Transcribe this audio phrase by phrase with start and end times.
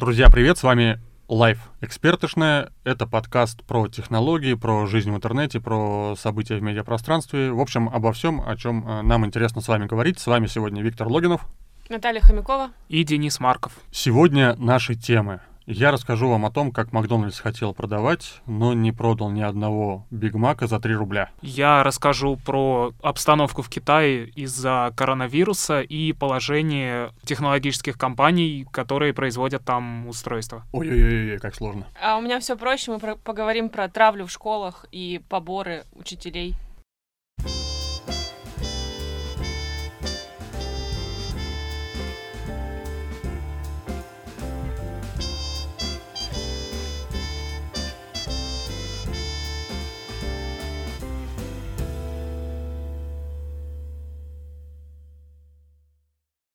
[0.00, 0.98] Друзья, привет, с вами
[1.28, 2.72] Life Экспертышная.
[2.84, 7.52] Это подкаст про технологии, про жизнь в интернете, про события в медиапространстве.
[7.52, 10.18] В общем, обо всем, о чем э, нам интересно с вами говорить.
[10.18, 11.46] С вами сегодня Виктор Логинов.
[11.90, 12.70] Наталья Хомякова.
[12.88, 13.74] И Денис Марков.
[13.90, 15.40] Сегодня наши темы.
[15.72, 20.34] Я расскажу вам о том, как Макдональдс хотел продавать, но не продал ни одного Биг
[20.34, 21.30] Мака за 3 рубля.
[21.42, 30.08] Я расскажу про обстановку в Китае из-за коронавируса и положение технологических компаний, которые производят там
[30.08, 30.64] устройства.
[30.72, 31.86] Ой-ой-ой, как сложно.
[32.02, 32.90] А у меня все проще.
[32.90, 36.56] Мы про- поговорим про травлю в школах и поборы учителей.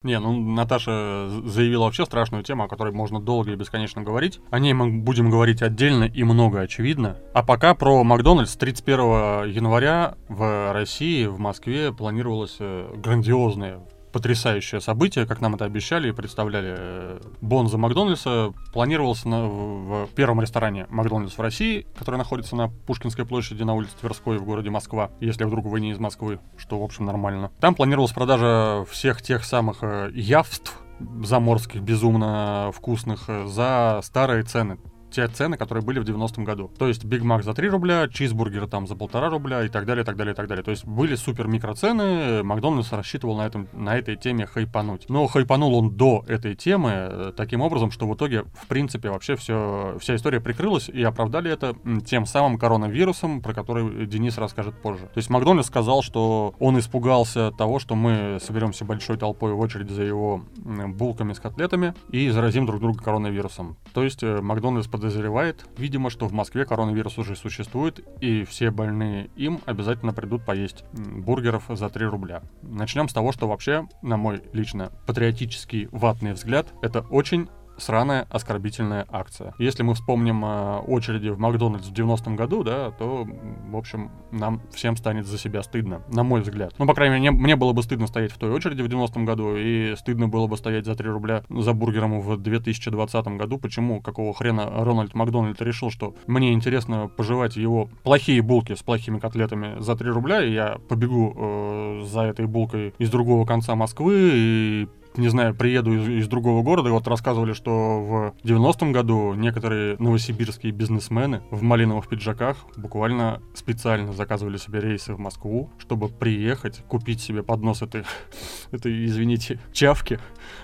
[0.06, 4.40] Не, ну Наташа заявила вообще страшную тему, о которой можно долго и бесконечно говорить.
[4.52, 7.18] О ней мы будем говорить отдельно и много очевидно.
[7.34, 13.80] А пока про Макдональдс 31 января в России, в Москве планировалось э, грандиозное
[14.16, 16.74] потрясающее событие, как нам это обещали и представляли.
[16.78, 23.26] Э, Бонза Макдональдса планировался на, в первом ресторане Макдональдс в России, который находится на Пушкинской
[23.26, 26.84] площади на улице Тверской в городе Москва, если вдруг вы не из Москвы, что, в
[26.86, 27.52] общем, нормально.
[27.60, 30.80] Там планировалась продажа всех тех самых э, явств
[31.22, 34.78] заморских, безумно вкусных, э, за старые цены
[35.16, 36.70] те цены, которые были в 90-м году.
[36.78, 40.04] То есть Биг Мак за 3 рубля, чизбургер там за полтора рубля и так далее,
[40.04, 40.64] так далее, так далее.
[40.64, 45.06] То есть были супер микроцены, Макдональдс рассчитывал на, этом, на этой теме хайпануть.
[45.10, 49.36] Но хайпанул он до этой темы э, таким образом, что в итоге, в принципе, вообще
[49.36, 55.06] все, вся история прикрылась и оправдали это тем самым коронавирусом, про который Денис расскажет позже.
[55.06, 59.90] То есть Макдональдс сказал, что он испугался того, что мы соберемся большой толпой в очередь
[59.90, 63.78] за его булками с котлетами и заразим друг друга коронавирусом.
[63.94, 68.72] То есть э, Макдональдс под подозревает, видимо, что в Москве коронавирус уже существует, и все
[68.72, 72.42] больные им обязательно придут поесть бургеров за 3 рубля.
[72.64, 79.06] Начнем с того, что вообще, на мой лично патриотический ватный взгляд, это очень сраная оскорбительная
[79.10, 79.54] акция.
[79.58, 83.28] Если мы вспомним э, очереди в Макдональдс в 90-м году, да, то,
[83.70, 86.74] в общем, нам всем станет за себя стыдно, на мой взгляд.
[86.78, 89.26] Ну, по крайней мере, мне, мне было бы стыдно стоять в той очереди в 90-м
[89.26, 93.58] году, и стыдно было бы стоять за 3 рубля за бургером в 2020 году.
[93.58, 94.02] Почему?
[94.02, 99.80] Какого хрена Рональд Макдональд решил, что мне интересно пожевать его плохие булки с плохими котлетами
[99.80, 104.88] за 3 рубля, и я побегу э, за этой булкой из другого конца Москвы и
[105.18, 110.72] не знаю, приеду из, из другого города, вот рассказывали, что в 90-м году некоторые новосибирские
[110.72, 117.44] бизнесмены в малиновых пиджаках буквально специально заказывали себе рейсы в Москву, чтобы приехать, купить себе
[117.44, 118.04] поднос этой,
[118.72, 120.20] этой извините, чавки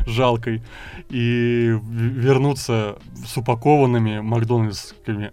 [0.05, 0.61] жалкой
[1.09, 5.31] и вернуться с упакованными макдональдскими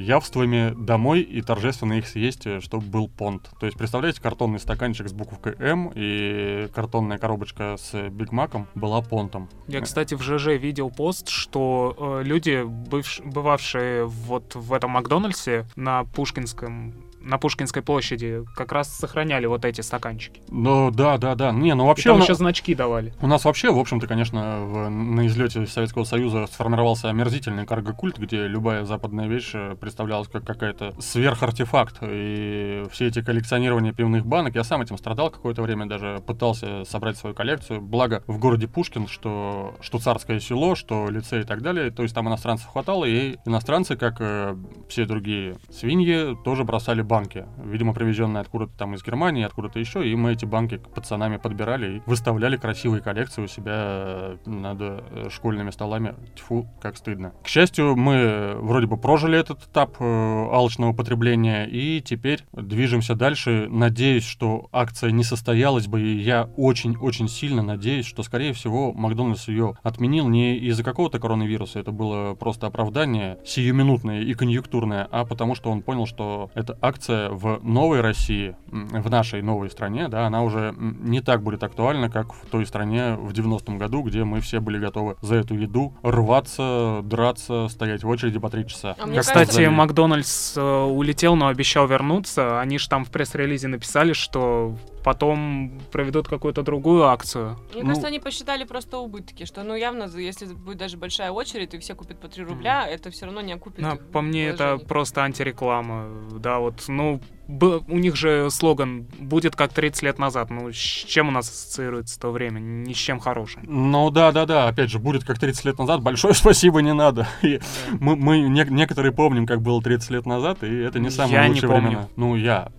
[0.00, 3.50] явствами домой и торжественно их съесть, чтобы был понт.
[3.58, 8.66] То есть, представляете, картонный стаканчик с буковкой М и картонная коробочка с Биг Мак Маком
[8.74, 9.48] была понтом.
[9.68, 15.66] Я, кстати, в ЖЖ видел пост, что э, люди, бывш, бывавшие вот в этом Макдональдсе
[15.76, 20.40] на Пушкинском на Пушкинской площади как раз сохраняли вот эти стаканчики.
[20.48, 21.52] Ну да, да, да.
[21.52, 22.02] Не, ну вообще.
[22.02, 22.28] И там у нас...
[22.28, 23.12] еще значки давали.
[23.20, 28.46] У нас вообще, в общем-то, конечно, в, на излете Советского Союза сформировался омерзительный карго-культ, где
[28.46, 31.98] любая западная вещь э, представлялась как какая-то сверхартефакт.
[32.02, 37.16] И все эти коллекционирования пивных банок, я сам этим страдал какое-то время, даже пытался собрать
[37.16, 37.80] свою коллекцию.
[37.80, 41.90] Благо в городе Пушкин, что, что царское село, что лицей и так далее.
[41.90, 44.56] То есть там иностранцев хватало, и иностранцы, как э,
[44.88, 50.14] все другие свиньи, тоже бросали банки, видимо, привезенные откуда-то там из Германии, откуда-то еще, и
[50.14, 55.70] мы эти банки пацанами подбирали и выставляли красивые коллекции у себя э, над э, школьными
[55.70, 56.14] столами.
[56.36, 57.32] Тьфу, как стыдно.
[57.42, 63.66] К счастью, мы вроде бы прожили этот этап э, алчного потребления, и теперь движемся дальше.
[63.68, 69.48] Надеюсь, что акция не состоялась бы, и я очень-очень сильно надеюсь, что, скорее всего, Макдональдс
[69.48, 75.56] ее отменил не из-за какого-то коронавируса, это было просто оправдание сиюминутное и конъюнктурное, а потому
[75.56, 80.26] что он понял, что эта акция акция в новой России, в нашей новой стране, да,
[80.26, 84.40] она уже не так будет актуальна, как в той стране в 90-м году, где мы
[84.40, 88.96] все были готовы за эту еду рваться, драться, стоять в очереди по три часа.
[88.98, 89.70] А Кстати, кажется...
[89.70, 92.60] Макдональдс э, улетел, но обещал вернуться.
[92.60, 97.56] Они же там в пресс-релизе написали, что потом проведут какую-то другую акцию.
[97.72, 101.72] Мне Ну- кажется, они посчитали просто убытки, что, ну, явно, если будет даже большая очередь,
[101.72, 104.64] и все купят по 3 рубля, это все равно не окупит их по мне, это
[104.68, 104.88] вложений.
[104.88, 106.08] просто антиреклама.
[106.38, 107.20] Да, вот, ну,
[107.50, 110.50] б- у них же слоган «будет как 30 лет назад».
[110.50, 112.58] Ну, с чем у нас ассоциируется то время?
[112.60, 113.62] Ни с чем хорошим.
[113.66, 117.26] Ну да, да, да, опять же, будет как 30 лет назад, большое спасибо не надо.
[117.42, 117.60] И
[117.92, 121.44] мы, мы не- некоторые помним, как было 30 лет назад, и это не самые Я
[121.44, 121.86] не лучшие помню.
[121.88, 122.08] времена.
[122.16, 122.70] Ну, я.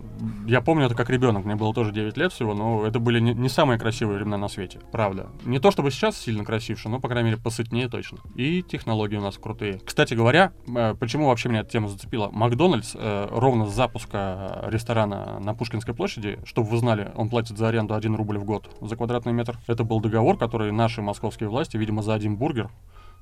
[0.46, 3.34] Я помню это как ребенок, мне было тоже 9 лет всего, но это были не,
[3.34, 5.26] не самые красивые времена на свете, правда.
[5.44, 8.18] Не то чтобы сейчас сильно красивше, но, по крайней мере, посытнее точно.
[8.36, 9.80] И технологии у нас крутые.
[9.84, 12.28] Кстати говоря, э, почему вообще меня эта тема зацепила?
[12.32, 17.68] Макдональдс э, ровно с запуска ресторана на Пушкинской площади, чтобы вы знали, он платит за
[17.68, 19.58] аренду 1 рубль в год за квадратный метр.
[19.66, 22.70] Это был договор, который наши московские власти, видимо, за один бургер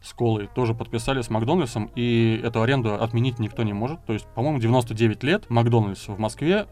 [0.03, 4.05] с колой тоже подписали с Макдональдсом, и эту аренду отменить никто не может.
[4.07, 6.67] То есть, по-моему, 99 лет Макдональдс в Москве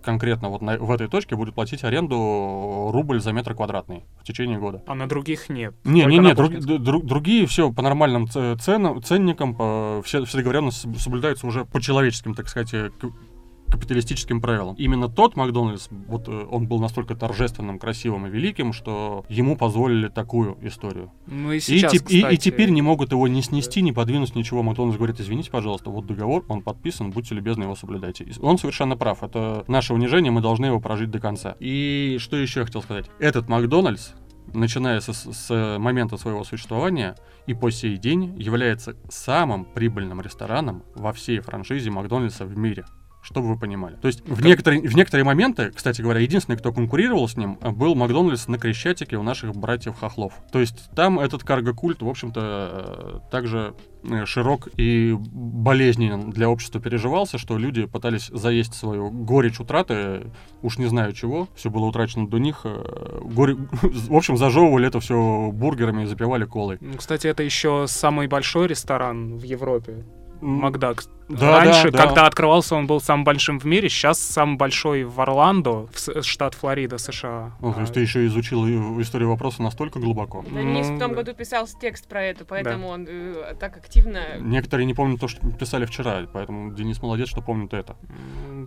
[0.00, 4.56] конкретно вот на- в этой точке будет платить аренду рубль за метр квадратный в течение
[4.58, 4.80] года.
[4.86, 5.74] А на других нет.
[5.84, 10.38] Не, Только не, не, друг- друг- другие все по нормальным ценам, ценникам, по, все, все
[10.38, 12.90] договоренности соб- соблюдаются уже по человеческим, так сказать, э,
[13.70, 14.74] капиталистическим правилам.
[14.76, 20.08] Именно тот Макдональдс, вот э, он был настолько торжественным, красивым и великим, что ему позволили
[20.08, 21.10] такую историю.
[21.26, 24.34] Ну и И, сейчас, и- и кстати, теперь не могут его не снести, не подвинуть,
[24.34, 24.62] ничего.
[24.62, 28.24] Макдональдс говорит, извините, пожалуйста, вот договор, он подписан, будьте любезны, его соблюдайте.
[28.24, 29.22] И он совершенно прав.
[29.22, 31.56] Это наше унижение, мы должны его прожить до конца.
[31.60, 33.06] И что еще я хотел сказать?
[33.18, 34.12] Этот Макдональдс,
[34.54, 37.16] начиная с, с момента своего существования
[37.46, 42.84] и по сей день, является самым прибыльным рестораном во всей франшизе Макдональдса в мире.
[43.30, 43.96] Чтобы вы понимали.
[43.96, 47.70] То есть в, некоторые, в некоторые моменты, кстати говоря, единственный, кто конкурировал с ним, э,
[47.70, 50.32] был Макдональдс на Крещатике у наших братьев Хохлов.
[50.50, 56.80] То есть там этот карго-культ, в общем-то, э, также э, широк и болезненен для общества
[56.80, 60.30] переживался, что люди пытались заесть свою горечь утраты,
[60.62, 62.64] уж не знаю чего, все было утрачено до них.
[62.64, 66.78] горе- В общем, зажевывали это все бургерами и запивали колой.
[66.80, 70.04] Ну, Кстати, это еще самый большой ресторан в Европе.
[70.40, 71.04] Макдак.
[71.28, 72.06] Да, Раньше, да, да.
[72.06, 73.90] когда открывался, он был самым большим в мире.
[73.90, 77.52] Сейчас самый большой в Орландо, в штат Флорида, США.
[77.60, 78.64] О, то есть А, ты еще изучил
[79.02, 80.42] историю вопроса настолько глубоко.
[80.42, 81.16] Денис в Ну, том да.
[81.16, 84.38] году писал текст про это, поэтому он э, так активно...
[84.40, 87.96] Некоторые не помнят то, что писали вчера, поэтому Денис молодец, что помнит это.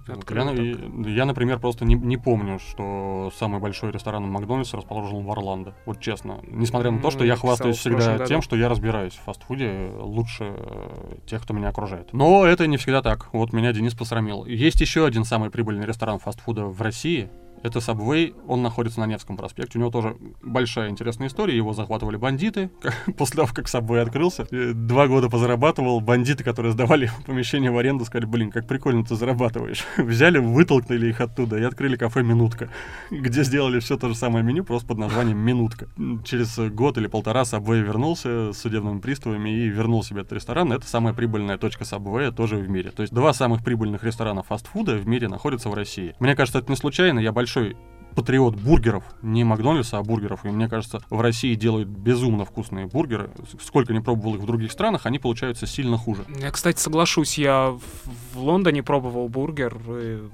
[0.07, 1.07] открыл Я, так.
[1.07, 5.73] я, например, просто не, не помню, что самый большой ресторан Макдональдса расположен в Орландо.
[5.85, 6.39] Вот честно.
[6.43, 10.53] Несмотря на то, что я хвастаюсь в всегда тем, что я разбираюсь в фастфуде лучше
[10.55, 12.13] э, тех, кто меня окружает.
[12.13, 13.33] Но это не всегда так.
[13.33, 14.45] Вот меня Денис посрамил.
[14.45, 17.29] Есть еще один самый прибыльный ресторан фастфуда в России.
[17.63, 19.77] Это Subway, он находится на Невском проспекте.
[19.77, 21.55] У него тоже большая интересная история.
[21.55, 22.69] Его захватывали бандиты.
[23.17, 26.01] После того, как Subway открылся, два года позарабатывал.
[26.01, 29.85] Бандиты, которые сдавали помещение в аренду, сказали, блин, как прикольно ты зарабатываешь.
[29.97, 32.69] Взяли, вытолкнули их оттуда и открыли кафе «Минутка»,
[33.09, 35.87] где сделали все то же самое меню, просто под названием «Минутка».
[36.23, 40.71] Через год или полтора Subway вернулся с судебными приставами и вернул себе этот ресторан.
[40.73, 42.91] Это самая прибыльная точка Subway тоже в мире.
[42.91, 46.15] То есть два самых прибыльных ресторана фастфуда в мире находятся в России.
[46.19, 47.19] Мне кажется, это не случайно.
[47.19, 47.50] Я большой
[48.15, 50.45] патриот бургеров, не Макдональдса, а бургеров.
[50.45, 53.31] И мне кажется, в России делают безумно вкусные бургеры.
[53.61, 56.25] Сколько не пробовал их в других странах, они получаются сильно хуже.
[56.39, 57.77] Я, кстати, соглашусь, я
[58.33, 59.77] в Лондоне пробовал бургер.
[59.89, 60.29] и,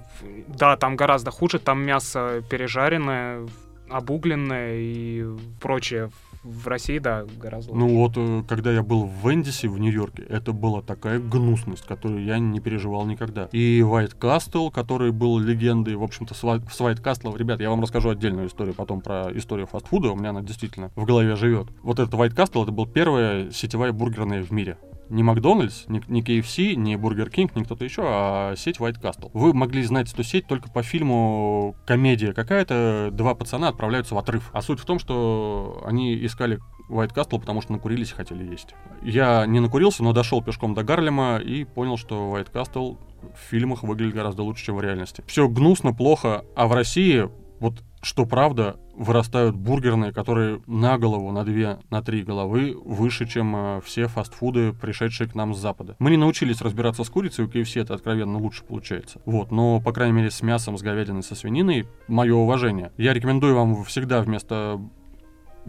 [0.48, 3.48] да, там гораздо хуже, там мясо пережаренное,
[3.90, 5.26] обугленное и
[5.60, 6.12] прочее.
[6.44, 7.86] В России, да, гораздо лучше.
[7.86, 12.24] Ну вот, э, когда я был в Вендисе в Нью-Йорке, это была такая гнусность, которую
[12.24, 13.50] я не переживал никогда.
[13.52, 18.10] И White Castle, который был легендой, в общем-то, с White Castle, ребят, я вам расскажу
[18.10, 21.68] отдельную историю потом про историю фастфуда, у меня она действительно в голове живет.
[21.82, 24.78] Вот этот White Castle, это был первая сетевая бургерная в мире.
[25.10, 29.32] Не Макдональдс, не, не KFC, не Burger King, не кто-то еще, а сеть White Castle.
[29.34, 34.50] Вы могли знать эту сеть только по фильму комедия какая-то, два пацана отправляются в отрыв.
[34.54, 36.60] А суть в том, что они искали
[36.90, 38.76] White Castle, потому что накурились и хотели есть.
[39.02, 42.98] Я не накурился, но дошел пешком до Гарлема и понял, что White Castle
[43.36, 45.24] в фильмах выглядит гораздо лучше, чем в реальности.
[45.28, 51.44] Все гнусно, плохо, а в России, вот что правда, вырастают бургерные, которые на голову, на
[51.44, 55.96] две, на три головы выше, чем э, все фастфуды, пришедшие к нам с Запада.
[56.00, 59.22] Мы не научились разбираться с курицей, у KFC это откровенно лучше получается.
[59.26, 62.92] Вот, но, по крайней мере, с мясом, с говядиной, со свининой, мое уважение.
[62.98, 64.80] Я рекомендую вам всегда вместо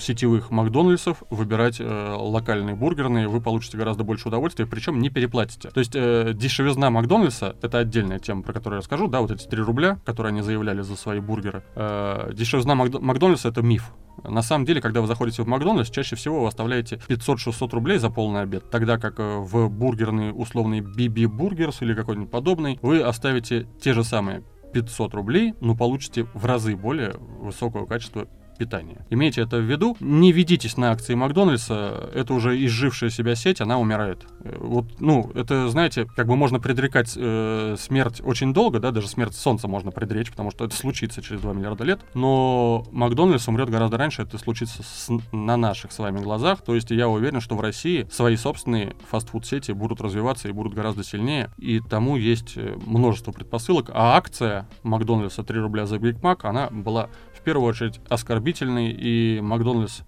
[0.00, 5.70] сетевых Макдональдсов выбирать э, локальные бургерные, вы получите гораздо больше удовольствия, причем не переплатите.
[5.70, 9.46] То есть э, дешевизна Макдональдса, это отдельная тема, про которую я расскажу, да, вот эти
[9.46, 11.62] 3 рубля, которые они заявляли за свои бургеры.
[11.74, 13.92] Э, дешевизна Макдо- Макдональдса это миф.
[14.24, 18.10] На самом деле, когда вы заходите в Макдональдс, чаще всего вы оставляете 500-600 рублей за
[18.10, 23.68] полный обед, тогда как э, в бургерный условный BB Burgers или какой-нибудь подобный, вы оставите
[23.80, 28.26] те же самые 500 рублей, но получите в разы более высокого качества
[28.58, 29.06] питания.
[29.10, 29.96] Имейте это в виду.
[30.00, 32.10] Не ведитесь на акции Макдональдса.
[32.14, 34.26] Это уже изжившая себя сеть, она умирает.
[34.40, 39.08] Э, Вот, ну, это, знаете, как бы можно предрекать э, смерть очень долго, да, даже
[39.08, 42.00] смерть Солнца можно предречь, потому что это случится через 2 миллиарда лет.
[42.14, 46.62] Но Макдональдс умрет гораздо раньше, это случится с- на наших с вами глазах.
[46.62, 51.04] То есть я уверен, что в России свои собственные фастфуд-сети будут развиваться и будут гораздо
[51.04, 51.50] сильнее.
[51.58, 53.90] И тому есть э, множество предпосылок.
[53.94, 57.08] А акция Макдональдса 3 рубля за Биг Мак, она была
[57.48, 60.02] первую очередь оскорбительной, и Макдональдс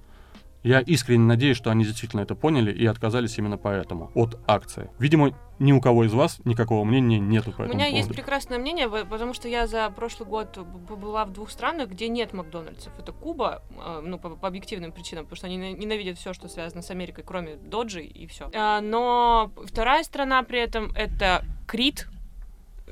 [0.62, 4.90] я искренне надеюсь, что они действительно это поняли и отказались именно поэтому от акции.
[4.98, 7.96] Видимо, ни у кого из вас никакого мнения нету по У этому меня поводу.
[7.96, 12.08] есть прекрасное мнение, потому что я за прошлый год б- побыла в двух странах, где
[12.08, 12.92] нет Макдональдсов.
[12.98, 16.46] Это Куба, э, ну, по, по объективным причинам, потому что они не- ненавидят все, что
[16.48, 18.50] связано с Америкой, кроме Доджи и все.
[18.82, 22.06] Но вторая страна при этом это Крит,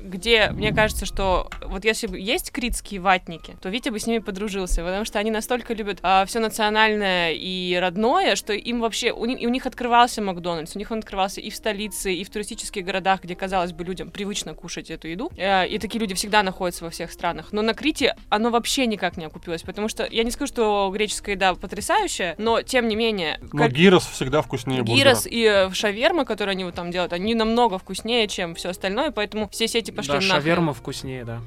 [0.03, 4.19] где, мне кажется, что вот если бы есть критские ватники, то Витя бы с ними
[4.19, 9.41] подружился, потому что они настолько любят все национальное и родное, что им вообще, у, них-
[9.41, 12.83] и у них открывался Макдональдс, у них он открывался и в столице, и в туристических
[12.85, 15.31] городах, где, казалось бы, людям привычно кушать эту еду.
[15.37, 17.49] Э, И такие люди всегда находятся во всех странах.
[17.51, 21.35] Но на Крите оно вообще никак не окупилось, потому что я не скажу, что греческая
[21.35, 23.39] еда потрясающая, но тем не менее...
[23.51, 25.35] Но как- гирос всегда вкуснее Гирос бургера.
[25.35, 29.49] и э, шаверма, которые они вот там делают, они намного вкуснее, чем все остальное, поэтому
[29.49, 30.31] все сети пошли Да, нахрен.
[30.31, 31.41] шаверма вкуснее, да.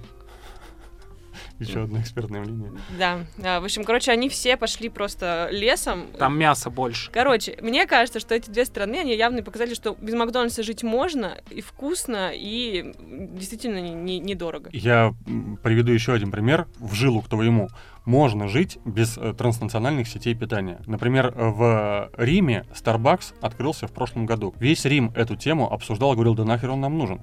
[1.58, 2.72] Еще одно экспертное мнение.
[2.98, 6.06] Да, в общем, короче, они все пошли просто лесом.
[6.18, 7.10] Там мяса больше.
[7.12, 11.38] Короче, мне кажется, что эти две страны, они явно показали, что без Макдональдса жить можно,
[11.50, 14.70] и вкусно, и действительно не- не- недорого.
[14.72, 15.14] Я
[15.62, 17.68] приведу еще один пример в жилу к твоему.
[18.04, 20.80] Можно жить без э, транснациональных сетей питания.
[20.86, 24.52] Например, в Риме Starbucks открылся в прошлом году.
[24.58, 27.20] Весь Рим эту тему обсуждал, говорил, да нахер он нам нужен.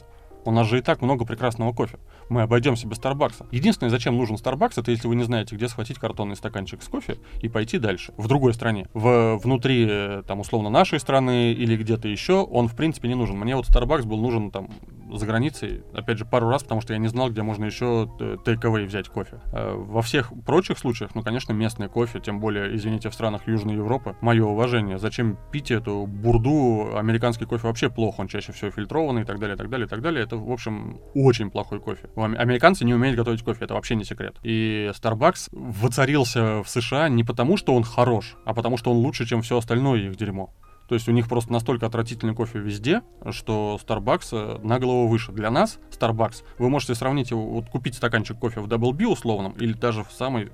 [0.49, 1.99] У нас же и так много прекрасного кофе.
[2.29, 3.47] Мы обойдемся без Старбакса.
[3.51, 7.17] Единственное, зачем нужен Старбакс, это если вы не знаете, где схватить картонный стаканчик с кофе
[7.41, 8.13] и пойти дальше.
[8.17, 8.87] В другой стране.
[8.93, 13.37] В, внутри, э, там, условно, нашей страны или где-то еще, он, в принципе, не нужен.
[13.37, 14.69] Мне вот Starbucks был нужен, там,
[15.11, 18.09] за границей, опять же, пару раз, потому что я не знал, где можно еще
[18.45, 19.41] тейк-эвэй взять кофе.
[19.51, 23.75] Э, Во всех прочих случаях, ну, конечно, местный кофе, тем более, извините, в странах Южной
[23.75, 24.99] Европы, мое уважение.
[24.99, 26.95] Зачем пить эту бурду?
[26.95, 29.89] Американский кофе вообще плохо, он чаще всего фильтрованный и так далее, и так далее, и
[29.89, 30.23] так далее.
[30.23, 32.09] Это, в общем, очень плохой кофе.
[32.23, 34.35] Американцы не умеют готовить кофе, это вообще не секрет.
[34.43, 39.25] И Starbucks воцарился в США не потому, что он хорош, а потому, что он лучше,
[39.25, 40.53] чем все остальное их дерьмо.
[40.89, 45.31] То есть у них просто настолько отвратительный кофе везде, что Starbucks э, на голову выше.
[45.31, 49.51] Для нас Starbucks, вы можете сравнить его, вот купить стаканчик кофе в Double B условном,
[49.53, 50.51] или даже в самой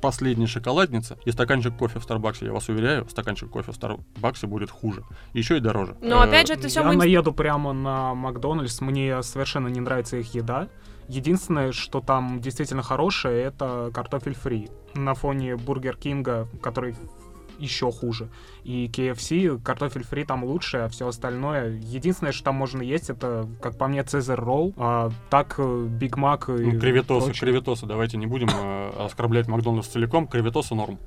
[0.00, 4.70] последней шоколаднице, и стаканчик кофе в Starbucks, я вас уверяю, стаканчик кофе в Starbucks будет
[4.70, 5.04] хуже.
[5.32, 5.96] Еще и дороже.
[6.00, 10.16] Но Э, опять же, это все Я наеду прямо на Макдональдс, мне совершенно не нравится
[10.16, 10.68] их еда.
[11.08, 14.70] Единственное, что там действительно хорошее, это картофель фри.
[14.94, 16.94] На фоне Burger King'а, который
[17.60, 18.28] еще хуже.
[18.64, 21.70] И KFC, картофель фри там лучше, а все остальное...
[21.80, 24.72] Единственное, что там можно есть, это, как по мне, Цезарь ролл.
[24.76, 27.40] А так э, Биг Мак и Ну, креветосы, прочее.
[27.40, 30.98] креветосы, давайте не будем э, оскорблять Макдональдс целиком, креветосы норм.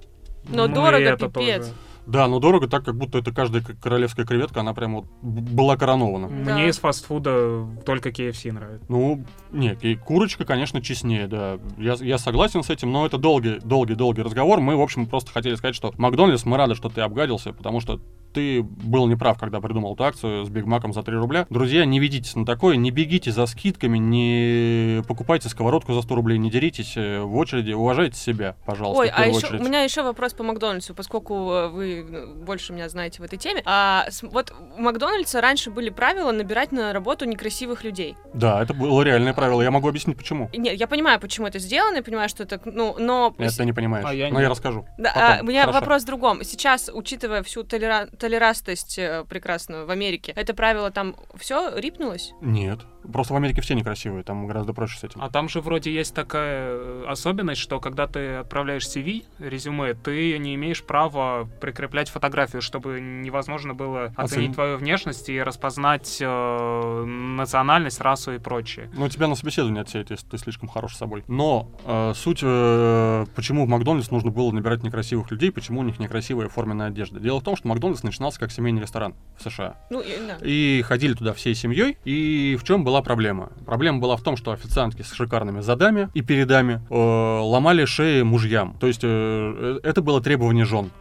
[0.50, 1.68] Но Ну, дорого, это пипец.
[1.68, 1.74] тоже.
[2.06, 6.28] Да, но дорого так, как будто это каждая королевская креветка, она прям вот была коронована.
[6.28, 6.54] Да.
[6.54, 8.86] Мне из фастфуда только KFC нравится.
[8.90, 11.60] Ну, нет, и курочка, конечно, честнее, да.
[11.78, 14.60] Я, я согласен с этим, но это долгий, долгий, долгий разговор.
[14.60, 18.00] Мы, в общем, просто хотели сказать, что Макдональдс, мы рады, что ты обгадился, потому что
[18.34, 21.46] ты был неправ, когда придумал эту акцию с Биг Маком за 3 рубля.
[21.50, 26.38] Друзья, не ведитесь на такое, не бегите за скидками, не покупайте сковородку за 100 рублей,
[26.38, 29.62] не деритесь э, в очереди, уважайте себя, пожалуйста, Ой, в а еще очередь.
[29.62, 33.38] у меня еще вопрос по Макдональдсу, поскольку э, вы ну, больше меня знаете в этой
[33.38, 33.62] теме.
[33.66, 38.16] А, вот у Макдональдса раньше были правила набирать на работу некрасивых людей.
[38.34, 40.50] Да, это было реальное правило, я могу объяснить, почему.
[40.54, 43.34] Нет, я понимаю, почему это сделано, я понимаю, что это, ну, но...
[43.38, 44.86] Это ты не понимаешь, А я но не- я расскажу.
[44.98, 45.80] Да, Потом, а, у меня хорошо.
[45.80, 46.44] вопрос в другом.
[46.44, 48.08] Сейчас, учитывая всю толера...
[48.24, 52.32] толерастость э, прекрасную в Америке, это правило там все рипнулось?
[52.40, 52.80] Нет,
[53.12, 55.22] просто в Америке все некрасивые, там гораздо проще с этим.
[55.22, 60.38] А там же вроде есть такая э, особенность, что когда ты отправляешь CV, резюме, ты
[60.38, 64.18] не имеешь права прикреплять фотографию, чтобы невозможно было Оценить.
[64.32, 68.90] оценить твою внешность и распознать э, национальность, расу и прочее.
[68.94, 71.24] Ну, тебя на собеседование отсеют, если ты слишком хорош с собой.
[71.28, 76.00] Но э, суть, э, почему в Макдональдс нужно было набирать некрасивых людей, почему у них
[76.00, 77.20] некрасивая форменная одежда.
[77.20, 79.78] Дело в том, что Макдональдс начинался как семейный ресторан в США.
[79.90, 80.38] Ну, и- да.
[80.42, 81.98] И ходили туда всей семьей.
[82.06, 83.50] И в чем была проблема?
[83.66, 88.76] Проблема была в том, что официантки с шикарными задами и передами э, ломали шеи мужьям.
[88.80, 90.92] То есть э, э, это было требование жен.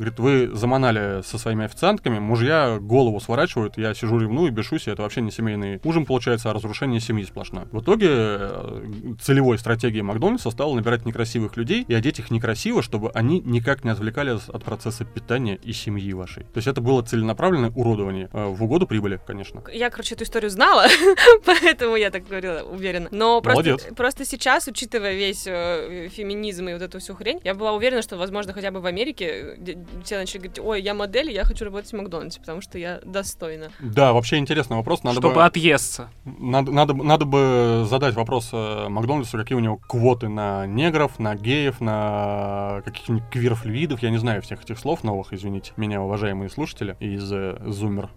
[0.00, 5.02] Говорит, вы заманали со своими официантками, мужья голову сворачивают, я сижу ревную, бешусь, и это
[5.02, 7.68] вообще не семейный ужин получается, а разрушение семьи сплошное.
[7.70, 8.82] В итоге э,
[9.20, 13.90] целевой стратегией Макдональдса стало набирать некрасивых людей и одеть их некрасиво, чтобы они никак не
[13.90, 16.44] отвлекали от процесса питания и семьи вашей.
[16.44, 19.62] То есть это было целенаправленное уродование э, в угоду прибыли, конечно.
[19.70, 20.86] Я, короче, эту историю знала,
[21.44, 23.10] поэтому я так говорила уверенно.
[23.12, 27.74] Но просто, просто сейчас, учитывая весь э, феминизм и вот эту всю хрень, я была
[27.74, 29.58] уверена, что, возможно, хотя бы в Америке
[30.04, 33.70] все начали говорить, ой, я модель, я хочу работать в Макдональдсе, потому что я достойна.
[33.80, 35.02] Да, вообще интересный вопрос.
[35.02, 36.10] Надо Чтобы бы, отъесться.
[36.24, 41.34] Надо, надо, надо бы задать вопрос э, Макдональдсу, какие у него квоты на негров, на
[41.34, 46.96] геев, на каких-нибудь квирфлюидов, я не знаю всех этих слов новых, извините меня, уважаемые слушатели
[47.00, 48.10] из э, Зумер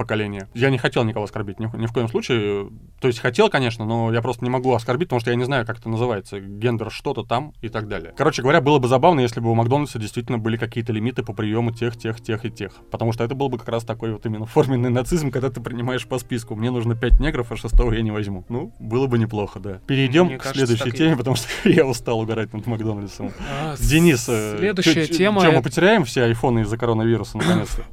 [0.00, 0.48] поколения.
[0.54, 2.70] Я не хотел никого оскорбить, ни, ни в коем случае.
[3.00, 5.66] То есть хотел, конечно, но я просто не могу оскорбить, потому что я не знаю,
[5.66, 6.40] как это называется.
[6.40, 8.14] Гендер что-то там и так далее.
[8.16, 11.70] Короче говоря, было бы забавно, если бы у Макдональдса действительно были какие-то лимиты по приему
[11.70, 12.72] тех, тех, тех и тех.
[12.90, 16.06] Потому что это был бы как раз такой вот именно форменный нацизм, когда ты принимаешь
[16.06, 16.56] по списку.
[16.56, 18.46] Мне нужно пять негров, а шестого я не возьму.
[18.48, 19.80] Ну, было бы неплохо, да.
[19.86, 21.16] Перейдем Мне к кажется, следующей теме, и...
[21.16, 23.32] потому что я устал угорать над Макдональдсом.
[23.50, 25.42] А, Денис, э, следующая тема...
[25.42, 27.84] Чем мы потеряем все айфоны из-за коронавируса наконец-то?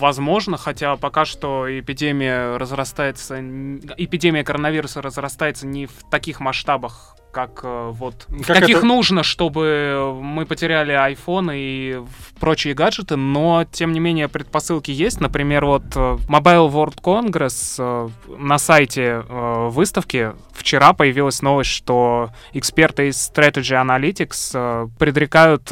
[0.00, 7.90] Возможно, хотя пока что эпидемия разрастается, эпидемия коронавируса разрастается не в таких масштабах, как э,
[7.92, 8.86] вот как каких это...
[8.86, 12.02] нужно, чтобы мы потеряли iPhone и
[12.38, 15.20] прочие гаджеты, но тем не менее предпосылки есть.
[15.20, 18.08] Например, вот э, Mobile World Congress э,
[18.38, 25.70] на сайте выставки вчера появилась новость, что эксперты из Strategy Analytics предрекают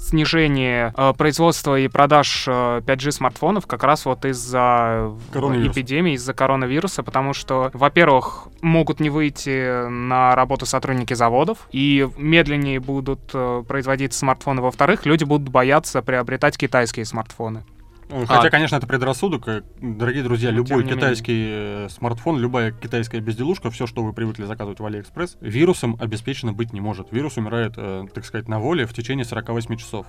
[0.00, 7.02] снижение э, производства и продаж э, 5G смартфонов как раз вот из-за эпидемии, из-за коронавируса,
[7.02, 14.18] потому что, во-первых, могут не выйти на работу сотрудники заводов, и медленнее будут э, производиться
[14.20, 14.62] смартфоны.
[14.62, 17.64] Во-вторых, люди будут бояться приобретать китайские смартфоны.
[18.10, 19.46] Ну, хотя, а, конечно, это предрассудок.
[19.46, 21.86] Э, дорогие друзья, любой китайский менее.
[21.86, 26.72] Э, смартфон, любая китайская безделушка, все, что вы привыкли заказывать в Алиэкспресс, вирусом обеспечено быть
[26.72, 27.12] не может.
[27.12, 30.06] Вирус умирает, э, так сказать, на воле в течение 48 часов.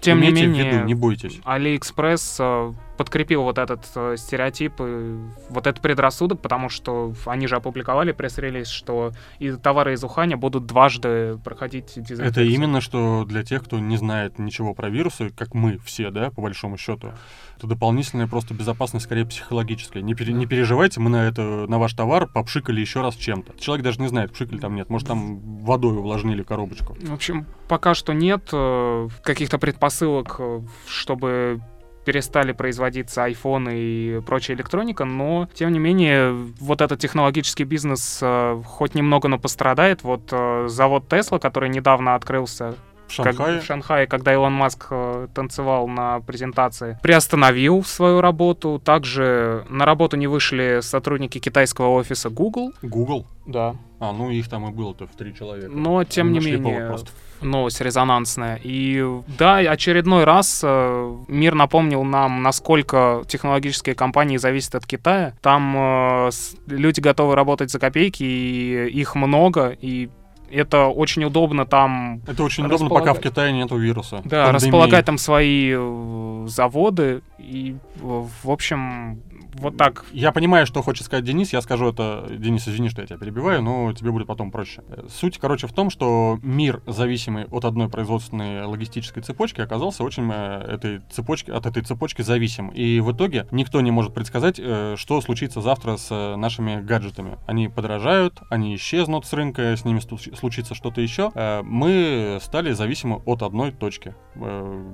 [0.00, 1.40] Тем Имейте не менее, в виду, не бойтесь.
[1.44, 7.54] Алиэкспресс э, подкрепил вот этот э, стереотип, э, вот этот предрассудок, потому что они же
[7.56, 12.28] опубликовали пресс-релиз, что и товары из Уханя будут дважды проходить дезинфекцию.
[12.28, 16.30] Это именно что для тех, кто не знает ничего про вирусы, как мы все, да,
[16.30, 17.12] по большому счету,
[17.56, 20.02] это дополнительная просто безопасность, скорее психологическая.
[20.02, 23.56] Не, пере, не переживайте, мы на это, на ваш товар попшикали еще раз чем-то.
[23.60, 26.96] Человек даже не знает, пшикали там нет, может там водой увлажнили коробочку.
[27.00, 30.40] В общем, пока что нет э, каких-то предпосылок,
[30.88, 31.60] чтобы
[32.08, 38.62] перестали производиться iPhone и прочая электроника, но, тем не менее, вот этот технологический бизнес э,
[38.64, 40.02] хоть немного, но пострадает.
[40.04, 42.76] Вот э, завод Tesla, который недавно открылся
[43.08, 43.36] в Шанхае?
[43.36, 48.80] Как, в Шанхае, когда Илон Маск э, танцевал на презентации, приостановил свою работу.
[48.82, 52.72] Также на работу не вышли сотрудники китайского офиса Google.
[52.80, 53.26] Google?
[53.44, 53.76] Да.
[54.00, 55.70] А, ну их там и было-то в три человека.
[55.70, 56.96] Но, тем не менее,
[57.40, 58.60] новость резонансная.
[58.62, 59.04] И
[59.38, 65.34] да, очередной раз э, мир напомнил нам, насколько технологические компании зависят от Китая.
[65.40, 66.30] Там э,
[66.66, 70.10] люди готовы работать за копейки, и их много, и
[70.50, 72.22] это очень удобно там...
[72.26, 74.22] Это очень удобно, пока в Китае нету вируса.
[74.24, 74.54] Да, пандемии.
[74.54, 77.22] располагать там свои э, заводы.
[77.38, 79.22] И, в общем,
[79.58, 80.04] вот так.
[80.12, 81.52] Я понимаю, что хочет сказать Денис.
[81.52, 82.26] Я скажу это...
[82.30, 84.82] Денис, извини, что я тебя перебиваю, но тебе будет потом проще.
[85.08, 90.64] Суть, короче, в том, что мир, зависимый от одной производственной логистической цепочки, оказался очень э,
[90.68, 92.68] этой цепочки, от этой цепочки зависим.
[92.68, 97.38] И в итоге никто не может предсказать, э, что случится завтра с э, нашими гаджетами.
[97.46, 101.32] Они подорожают, они исчезнут с рынка, с ними случится что-то еще.
[101.62, 104.14] Мы стали зависимы от одной точки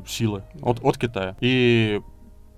[0.07, 1.37] силы, от, от Китая.
[1.41, 2.01] И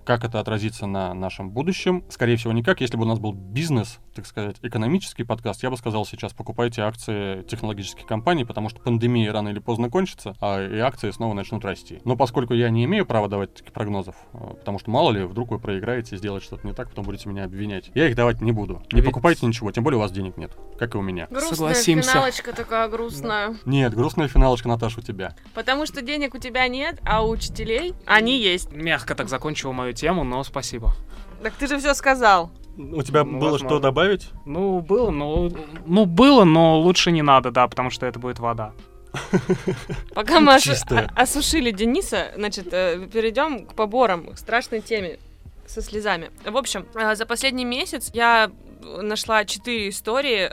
[0.07, 2.05] как это отразится на нашем будущем?
[2.09, 2.81] Скорее всего, никак.
[2.81, 6.83] Если бы у нас был бизнес, так сказать, экономический подкаст, я бы сказал сейчас, покупайте
[6.83, 11.65] акции технологических компаний, потому что пандемия рано или поздно кончится, а и акции снова начнут
[11.65, 12.01] расти.
[12.05, 15.51] Но поскольку я не имею права давать таких прогнозов, э, потому что мало ли, вдруг
[15.51, 17.91] вы проиграете, сделать что-то не так, потом будете меня обвинять.
[17.95, 18.83] Я их давать не буду.
[18.91, 19.11] Не Ведь...
[19.11, 21.27] покупайте ничего, тем более у вас денег нет, как и у меня.
[21.31, 22.11] Грустная Согласимся.
[22.11, 23.57] финалочка такая грустная.
[23.67, 25.37] Нет, грустная финалочка, Наташа, у тебя.
[25.55, 28.73] Потому что денег у тебя нет, а у учителей они есть.
[28.73, 30.95] Мягко так закончил мою тему, но спасибо.
[31.43, 32.51] Так ты же все сказал.
[32.77, 33.69] У тебя ну, было возможно.
[33.69, 34.29] что добавить?
[34.45, 35.51] Ну, было, но...
[35.87, 38.73] Ну, было, но лучше не надо, да, потому что это будет вода.
[40.15, 45.19] Пока мы осушили Дениса, значит, э, перейдем к поборам, к страшной теме
[45.67, 46.31] со слезами.
[46.45, 48.51] В общем, э, за последний месяц я
[48.83, 50.51] нашла четыре истории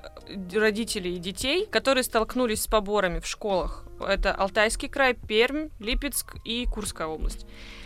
[0.53, 6.65] родителей и детей, которые столкнулись с поборами в школах Это Алтайский край, Пермь, Липецк и
[6.65, 7.45] Курская область.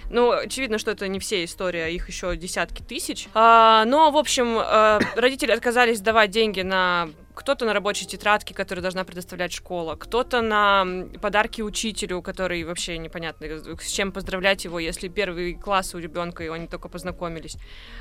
[0.09, 3.27] Ну, очевидно, что это не все истории, а их еще десятки тысяч.
[3.33, 8.81] А, но, в общем, а, родители отказались давать деньги на кто-то на рабочей тетрадке, которую
[8.81, 13.47] должна предоставлять школа, кто-то на подарки учителю, который вообще непонятно,
[13.79, 17.57] с чем поздравлять его, если первый класс у ребенка, и они только познакомились.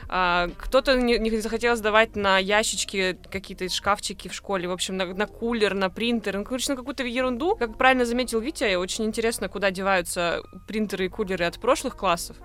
[0.08, 5.04] А, кто-то не, не захотел сдавать на ящички какие-то шкафчики в школе, в общем, на,
[5.04, 7.56] на кулер, на принтер, ну, короче, на какую-то ерунду.
[7.56, 12.36] Как правильно заметил Витя, очень интересно, куда деваются принтеры и кулеры от прошлых классов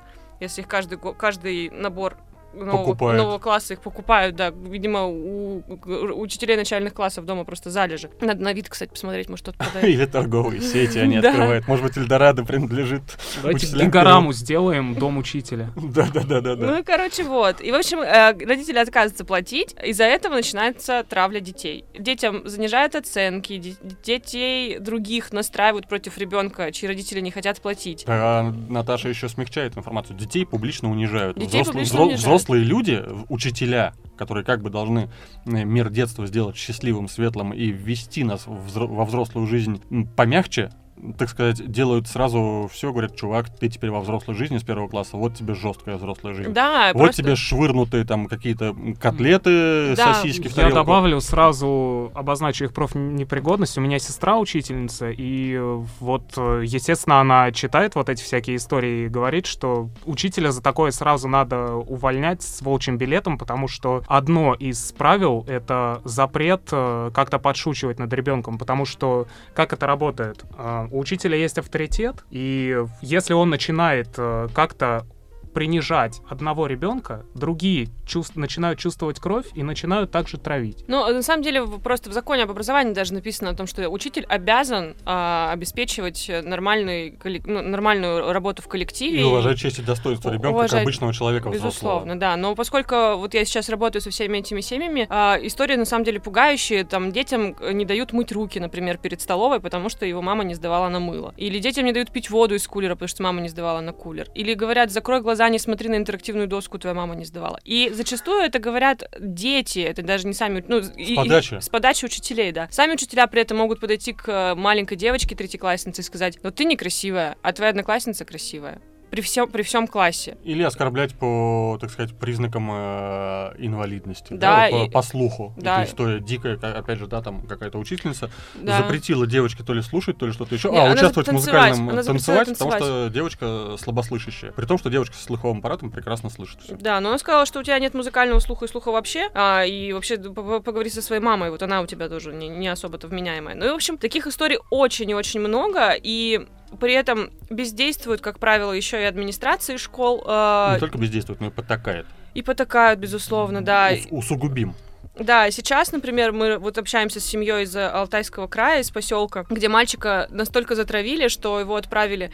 [0.41, 2.17] если их каждый, каждый набор
[2.53, 3.21] нового, покупают.
[3.21, 4.49] нового класса их покупают, да.
[4.49, 8.09] Видимо, у, у учителей начальных классов дома просто залежи.
[8.21, 9.87] Надо на вид, кстати, посмотреть, может, что-то продает.
[9.87, 11.67] Или торговые сети они открывают.
[11.67, 13.03] Может быть, Эльдорадо принадлежит
[13.41, 15.71] Давайте гигараму сделаем дом учителя.
[15.75, 16.55] Да-да-да.
[16.55, 17.61] Ну и, короче, вот.
[17.61, 21.85] И, в общем, э, родители отказываются платить, из-за этого начинается травля детей.
[21.97, 28.05] Детям занижают оценки, детей других настраивают против ребенка, чьи родители не хотят платить.
[28.07, 30.17] Наташа еще смягчает информацию.
[30.17, 31.37] Детей публично унижают.
[31.37, 35.09] Детей публично унижают взрослые люди, учителя, которые как бы должны
[35.45, 39.81] э, мир детства сделать счастливым, светлым и ввести нас во взрослую жизнь
[40.15, 40.71] помягче,
[41.17, 45.17] так сказать, делают сразу все, говорят, чувак, ты теперь во взрослой жизни с первого класса,
[45.17, 46.51] вот тебе жесткая взрослая жизнь.
[46.51, 47.23] Да, Вот просто...
[47.23, 50.13] тебе швырнутые там какие-то котлеты, да.
[50.13, 50.75] сосиски в тарелку.
[50.75, 53.77] Я добавлю сразу, обозначу их профнепригодность.
[53.77, 55.57] У меня сестра учительница, и
[55.99, 61.27] вот, естественно, она читает вот эти всякие истории и говорит, что учителя за такое сразу
[61.27, 67.99] надо увольнять с волчьим билетом, потому что одно из правил— это запрет э, как-то подшучивать
[67.99, 70.43] над ребенком, потому что как это работает?
[70.91, 75.05] У учителя есть авторитет, и если он начинает э, как-то
[75.53, 80.83] принижать одного ребенка, другие чувств, начинают чувствовать кровь и начинают также травить.
[80.87, 84.25] Ну, на самом деле, просто в законе об образовании даже написано о том, что учитель
[84.25, 89.21] обязан а, обеспечивать нормальный, ну, нормальную работу в коллективе.
[89.21, 92.35] И уважать честь и достоинство ребенка уважать, как обычного человека Безусловно, да.
[92.37, 96.19] Но поскольку вот я сейчас работаю со всеми этими семьями, а, история на самом деле
[96.19, 96.83] пугающая.
[96.83, 100.89] Там детям не дают мыть руки, например, перед столовой, потому что его мама не сдавала
[100.89, 101.33] на мыло.
[101.37, 104.27] Или детям не дают пить воду из кулера, потому что мама не сдавала на кулер.
[104.35, 107.59] Или говорят, закрой глаза, не смотри на интерактивную доску, твоя мама не сдавала.
[107.63, 110.63] И зачастую это говорят дети, это даже не сами...
[110.67, 111.55] Ну, с и, подачи.
[111.55, 112.67] И, с подачи учителей, да.
[112.71, 117.37] Сами учителя при этом могут подойти к маленькой девочке третьекласснице и сказать, ну ты некрасивая,
[117.41, 120.37] а твоя одноклассница красивая при всем, при всем классе.
[120.43, 124.33] Или оскорблять по, так сказать, признакам э, инвалидности.
[124.33, 124.85] Да, да и...
[124.85, 125.53] по, по слуху.
[125.57, 125.81] Да.
[125.81, 128.77] Это история дикая, опять же, да, там какая-то учительница да.
[128.77, 132.47] запретила девочке то ли слушать, то ли что-то еще, а, участвовать в музыкальном она танцевать,
[132.47, 134.53] танцевать, потому что девочка слабослышащая.
[134.53, 136.75] При том, что девочка с слуховым аппаратом прекрасно слышит все.
[136.75, 139.91] Да, но она сказала, что у тебя нет музыкального слуха и слуха вообще, а, и
[139.91, 143.55] вообще поговори со своей мамой, вот она у тебя тоже не, не особо-то вменяемая.
[143.55, 146.47] Ну и, в общем, таких историй очень и очень много, и
[146.79, 150.23] при этом бездействуют, как правило, еще и администрации школ.
[150.27, 152.05] Э, Не только бездействуют, но и потакает.
[152.33, 153.91] И потакают, безусловно, да.
[154.09, 154.73] У- усугубим.
[155.19, 160.27] Да, сейчас, например, мы вот общаемся с семьей из Алтайского края, из поселка, где мальчика
[160.31, 162.31] настолько затравили, что его отправили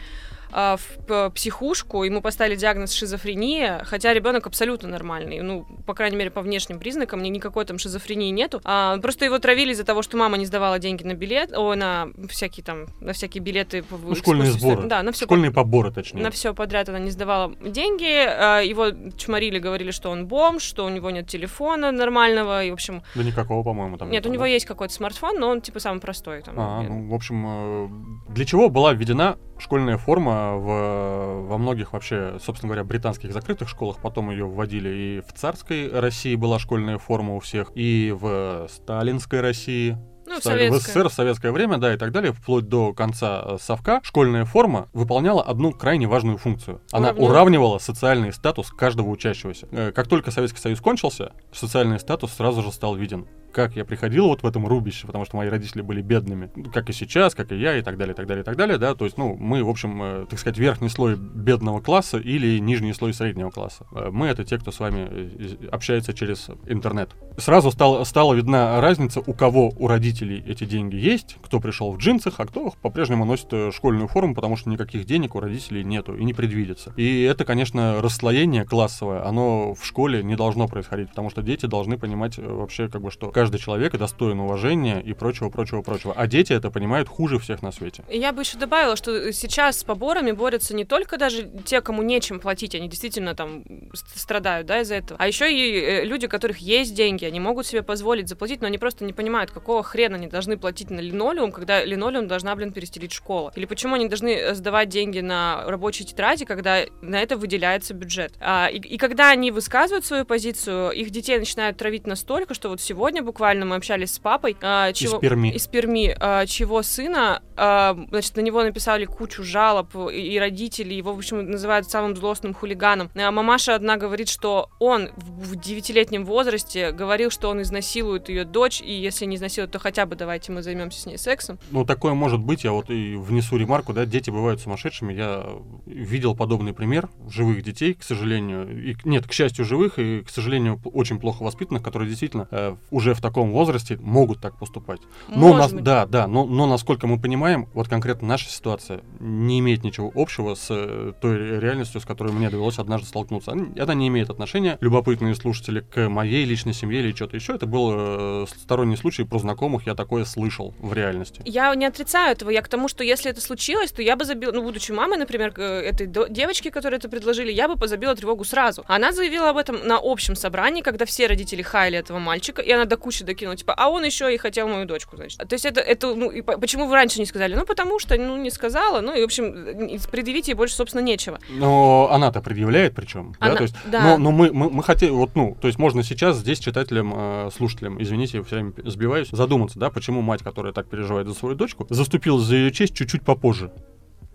[0.51, 6.31] а, в психушку, ему поставили диагноз шизофрения, хотя ребенок абсолютно нормальный, ну, по крайней мере,
[6.31, 8.61] по внешним признакам, никакой там шизофрении нету.
[8.63, 12.09] А, просто его травили из-за того, что мама не сдавала деньги на билет, о, на
[12.29, 13.83] всякие там, на всякие билеты.
[13.89, 14.87] Ну, школьные сборы.
[14.87, 15.63] Да, на все Школьные по...
[15.63, 16.21] поборы, точнее.
[16.21, 20.85] На все подряд она не сдавала деньги, а, его чморили, говорили, что он бомж, что
[20.85, 23.03] у него нет телефона нормального, и, в общем...
[23.15, 24.25] Да никакого, по-моему, там нет.
[24.25, 26.41] у него есть какой-то смартфон, но он, типа, самый простой.
[26.41, 31.93] Там, а, ну, в общем, э, для чего была введена школьная форма в, во многих
[31.93, 33.97] вообще, собственно говоря, британских закрытых школах.
[34.01, 39.41] Потом ее вводили и в царской России была школьная форма у всех, и в сталинской
[39.41, 39.97] России.
[40.27, 43.57] Ну, в, в СССР в советское время, да, и так далее, вплоть до конца э,
[43.61, 46.81] совка, школьная форма выполняла одну крайне важную функцию.
[46.91, 47.29] Она Уравнил.
[47.29, 49.69] уравнивала социальный статус каждого учащегося.
[49.71, 53.25] Э, как только Советский Союз кончился, социальный статус сразу же стал виден
[53.57, 56.93] как я приходил вот в этом рубище, потому что мои родители были бедными, как и
[56.93, 59.03] сейчас, как и я, и так далее, и так далее, и так далее, да, то
[59.03, 63.15] есть, ну, мы, в общем, э, так сказать, верхний слой бедного класса или нижний слой
[63.15, 63.87] среднего класса.
[63.91, 67.09] Э, мы— это те, кто с вами э, общается через интернет.
[67.39, 71.97] Сразу стал, стала видна разница, у кого у родителей эти деньги есть, кто пришел в
[71.97, 76.23] джинсах, а кто по-прежнему носит школьную форму, потому что никаких денег у родителей нету и
[76.23, 76.93] не предвидится.
[76.95, 81.97] И это, конечно, расслоение классовое, оно в школе не должно происходить, потому что дети должны
[81.97, 86.13] понимать вообще, как бы, что каждый каждый человек достоин уважения и прочего, прочего, прочего.
[86.13, 88.03] А дети это понимают хуже всех на свете.
[88.09, 92.41] Я бы еще добавила, что сейчас с поборами борются не только даже те, кому нечем
[92.41, 96.57] платить, они действительно там страдают, да, из-за этого, а еще и э, люди, у которых
[96.57, 100.27] есть деньги, они могут себе позволить заплатить, но они просто не понимают, какого хрена они
[100.27, 103.53] должны платить на линолеум, когда линолеум должна, блин, перестелить школа.
[103.55, 108.33] Или почему они должны э, сдавать деньги на рабочие тетради, когда на это выделяется бюджет.
[108.41, 112.81] А, и, и когда они высказывают свою позицию, их детей начинают травить настолько, что вот
[112.81, 117.41] сегодня буквально мы общались с папой, а, чего, из Перми, из Перми а, чего сына,
[117.55, 122.15] а, значит, на него написали кучу жалоб, и, и родители его, в общем, называют самым
[122.15, 123.09] злостным хулиганом.
[123.15, 128.81] А мамаша одна говорит, что он в девятилетнем возрасте говорил, что он изнасилует ее дочь,
[128.81, 131.59] и если не изнасилует, то хотя бы давайте мы займемся с ней сексом.
[131.71, 135.45] Ну, такое может быть, я вот и внесу ремарку, да, дети бывают сумасшедшими, я
[135.85, 140.79] видел подобный пример живых детей, к сожалению, и, нет, к счастью, живых, и, к сожалению,
[140.85, 145.01] очень плохо воспитанных, которые действительно э, уже в таком возрасте могут так поступать.
[145.27, 149.83] Но нас, да, да, но, но насколько мы понимаем, вот конкретно наша ситуация не имеет
[149.83, 153.51] ничего общего с э, той реальностью, с которой мне довелось однажды столкнуться.
[153.51, 157.55] Она не имеет отношения, любопытные слушатели, к моей личной семье или что-то еще.
[157.55, 161.41] Это был э, сторонний случай про знакомых, я такое слышал в реальности.
[161.45, 164.51] Я не отрицаю этого, я к тому, что если это случилось, то я бы забила,
[164.51, 168.83] ну, будучи мамой, например, этой девочки, которые это предложили, я бы забила тревогу сразу.
[168.87, 172.85] Она заявила об этом на общем собрании, когда все родители хаяли этого мальчика, и она
[172.85, 175.37] до кучи докинула, типа, а он еще и хотел мою дочку, значит.
[175.37, 177.55] То есть это, это ну, и почему вы раньше не сказали?
[177.55, 181.39] Ну, потому что, ну, не сказала, ну, и, в общем, предъявить ей больше, собственно, нечего.
[181.49, 183.57] Но она-то предъявляет причем, она, да?
[183.57, 184.03] То есть, да.
[184.03, 187.49] Но, но мы, мы, мы хотели, вот, ну, то есть можно сейчас здесь читателям, э,
[187.55, 191.55] слушателям, извините, я все время сбиваюсь, задуматься, да, почему мать, которая так переживает за свою
[191.55, 193.71] дочку, заступила за ее честь чуть-чуть попозже.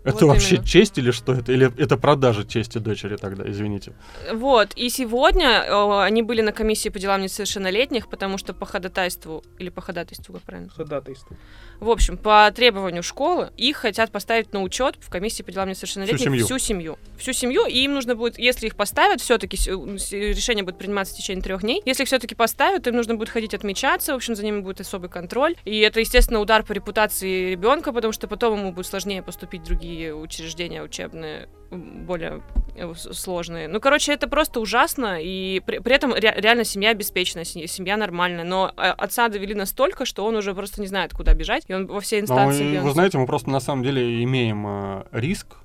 [0.03, 0.67] Это вот вообще именно.
[0.67, 1.51] честь или что это?
[1.51, 3.93] Или это продажа чести дочери тогда, извините?
[4.33, 9.43] Вот, и сегодня о, они были на комиссии по делам несовершеннолетних, потому что по ходатайству,
[9.59, 10.69] или по ходатайству, как правильно?
[10.69, 11.35] Ходатайству.
[11.79, 16.19] В общем, по требованию школы их хотят поставить на учет в комиссии по делам несовершеннолетних
[16.19, 16.45] всю семью.
[16.45, 16.99] Всю семью.
[17.17, 21.43] Всю семью, и им нужно будет, если их поставят, все-таки решение будет приниматься в течение
[21.43, 21.81] трех дней.
[21.85, 25.09] Если их все-таки поставят, им нужно будет ходить отмечаться, в общем, за ними будет особый
[25.09, 25.55] контроль.
[25.65, 29.65] И это, естественно, удар по репутации ребенка, потому что потом ему будет сложнее поступить в
[29.65, 32.43] другие другие учреждения учебные более
[32.75, 33.67] э, сложные.
[33.67, 38.43] Ну, короче, это просто ужасно, и при, при этом ре, реально семья обеспеченная, семья нормальная,
[38.43, 41.87] но э, отца довели настолько, что он уже просто не знает, куда бежать, и он
[41.87, 42.77] во все инстанции...
[42.77, 45.55] Ну, вы знаете, мы просто на самом деле имеем э, риск,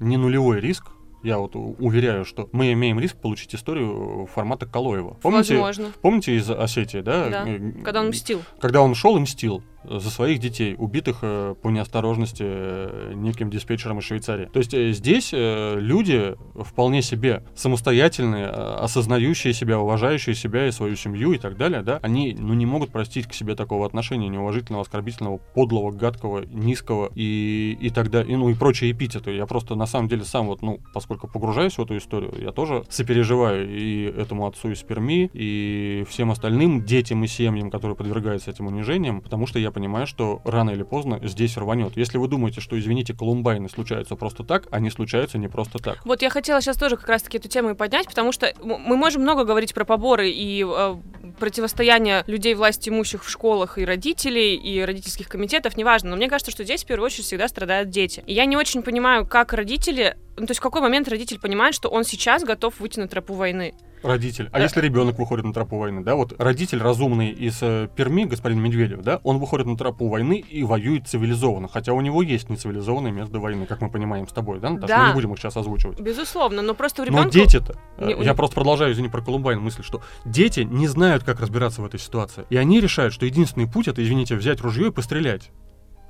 [0.00, 0.88] не нулевой риск,
[1.22, 5.14] я вот уверяю, что мы имеем риск получить историю формата Калоева.
[5.22, 5.92] Помните, Возможно.
[6.02, 7.28] Помните из Осетии, да?
[7.28, 7.44] Да,
[7.84, 8.42] когда он мстил.
[8.60, 13.98] Когда он шел и мстил за своих детей, убитых э, по неосторожности э, неким диспетчером
[13.98, 14.46] из Швейцарии.
[14.52, 21.32] То есть э, здесь люди вполне себе самостоятельные, осознающие себя, уважающие себя и свою семью
[21.32, 25.38] и так далее, да, они ну, не могут простить к себе такого отношения неуважительного, оскорбительного,
[25.38, 29.32] подлого, гадкого, низкого и, и так далее, и, ну и прочие эпитеты.
[29.32, 32.84] Я просто на самом деле сам вот, ну, поскольку погружаюсь в эту историю, я тоже
[32.88, 38.66] сопереживаю и этому отцу из Перми, и всем остальным детям и семьям, которые подвергаются этим
[38.66, 41.96] унижениям, потому что я понимаю, что рано или поздно здесь рванет.
[41.96, 46.04] Если вы думаете, что, извините, колумбайны случаются просто так, они случаются не просто так.
[46.04, 49.22] Вот я хотела сейчас тоже как раз-таки эту тему и поднять, потому что мы можем
[49.22, 50.96] много говорить про поборы и э,
[51.38, 56.50] противостояние людей власти имущих в школах и родителей, и родительских комитетов, неважно, но мне кажется,
[56.50, 58.24] что здесь в первую очередь всегда страдают дети.
[58.26, 61.74] И я не очень понимаю, как родители ну, то есть в какой момент родитель понимает,
[61.74, 63.74] что он сейчас готов выйти на тропу войны?
[64.02, 64.48] Родитель.
[64.52, 68.60] А если ребенок выходит на тропу войны, да, вот родитель разумный из э, Перми, господин
[68.60, 73.10] Медведев, да, он выходит на тропу войны и воюет цивилизованно, хотя у него есть нецивилизованное
[73.10, 74.88] место войны, как мы понимаем с тобой, да, Наташа?
[74.88, 75.02] Да.
[75.02, 76.00] Мы не будем их сейчас озвучивать.
[76.00, 77.24] Безусловно, но просто у ребенка...
[77.24, 81.24] Но дети-то, э, не, я просто продолжаю, извини, про Колумбайн мысль, что дети не знают,
[81.24, 84.88] как разбираться в этой ситуации, и они решают, что единственный путь это, извините, взять ружье
[84.88, 85.50] и пострелять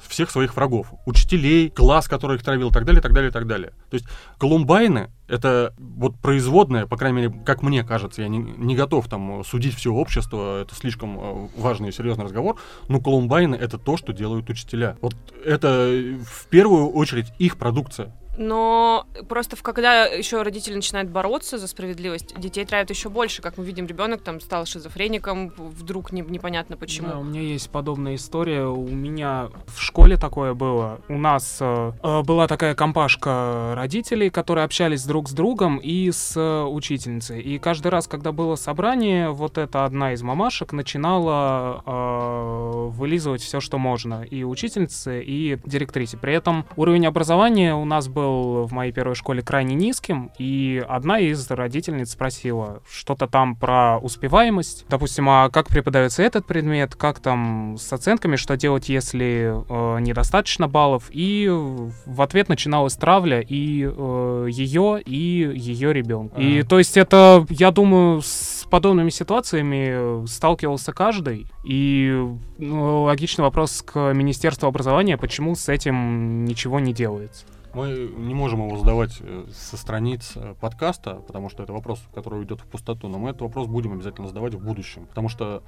[0.06, 0.92] всех своих врагов.
[1.06, 3.72] Учителей, класс, который их травил, и так далее, и так далее, и так далее.
[3.90, 4.06] То есть
[4.38, 9.44] Колумбайны— это вот производная, по крайней мере, как мне кажется, я не, не готов там
[9.44, 12.56] судить все общество, это слишком э, важный и серьезный разговор,
[12.88, 14.96] но Колумбайны— это то, что делают учителя.
[15.00, 15.90] Вот это
[16.24, 22.38] в первую очередь их продукция но просто в, когда еще родители начинают бороться за справедливость,
[22.38, 23.42] детей травят еще больше.
[23.42, 27.08] Как мы видим, ребенок там стал шизофреником, вдруг не, непонятно почему.
[27.08, 28.64] Да, у меня есть подобная история.
[28.64, 31.00] У меня в школе такое было.
[31.08, 36.36] У нас э, э была такая компашка родителей, которые общались друг с другом и с
[36.36, 37.40] э, учительницей.
[37.40, 43.58] И каждый раз, когда было собрание, вот эта одна из мамашек начинала э, вылизывать все,
[43.58, 44.22] что можно.
[44.22, 46.16] И учительнице, и директрисе.
[46.16, 50.84] При этом уровень образования у нас был был в моей первой школе крайне низким, и
[50.88, 54.86] одна из родительниц спросила что-то там про успеваемость.
[54.88, 60.68] Допустим, а как преподается этот предмет, как там с оценками, что делать, если э, недостаточно
[60.68, 61.04] баллов.
[61.10, 66.40] И в ответ начиналась травля и э, ее, и ее ребенка.
[66.40, 71.46] И то есть это, я думаю, с подобными ситуациями сталкивался каждый.
[71.64, 72.26] И
[72.58, 77.46] ну, логичный вопрос к Министерству образования, почему с этим ничего не делается.
[77.74, 82.40] Мы не можем его задавать э, со страниц э, подкаста, потому что это вопрос, который
[82.40, 85.62] уйдет в пустоту, но мы этот вопрос будем обязательно задавать в будущем, потому что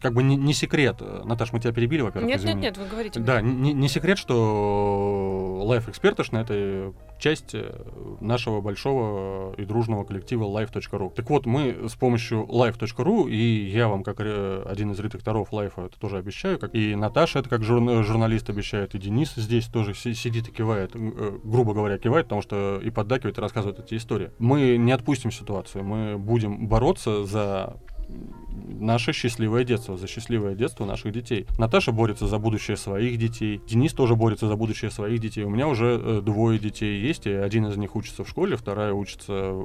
[0.00, 1.00] как бы не, не секрет.
[1.24, 2.28] Наташ, мы тебя перебили, во-первых.
[2.28, 2.54] Нет, извини.
[2.54, 3.20] нет, нет, вы говорите.
[3.20, 7.70] Да, не, не секрет, что Life Expertошна это часть э,
[8.20, 11.12] нашего большого и дружного коллектива life.ru.
[11.14, 15.98] Так вот, мы с помощью life.ru, и я вам, как один из редакторов Life, это
[15.98, 20.14] тоже обещаю, как и Наташа, это как журна- журналист обещает, и Денис здесь тоже си-
[20.14, 24.30] сидит и кивает, э, грубо говоря, кивает, потому что и поддакивает, и рассказывает эти истории.
[24.38, 27.76] Мы не отпустим ситуацию, мы будем бороться за
[28.50, 31.46] наше счастливое детство, за счастливое детство наших детей.
[31.58, 35.44] Наташа борется за будущее своих детей, Денис тоже борется за будущее своих детей.
[35.44, 38.92] У меня уже э, двое детей есть, и один из них учится в школе, вторая
[38.92, 39.62] учится, э,